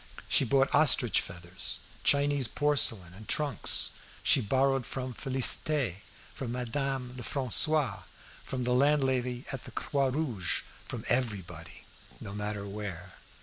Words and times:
She 0.27 0.43
bought 0.45 0.73
ostrich 0.73 1.21
feathers, 1.21 1.77
Chinese 2.03 2.47
porcelain, 2.47 3.13
and 3.13 3.27
trunks; 3.27 3.91
she 4.23 4.41
borrowed 4.41 4.83
from 4.83 5.13
Félicité, 5.13 5.97
from 6.33 6.53
Madame 6.53 7.15
Lefrancois, 7.17 7.99
from 8.43 8.63
the 8.63 8.73
landlady 8.73 9.45
at 9.53 9.65
the 9.65 9.71
Croix 9.71 10.09
Rouge, 10.09 10.63
from 10.87 11.05
everybody, 11.07 11.83
no 12.19 12.33
matter 12.33 12.65
where. 12.67 13.13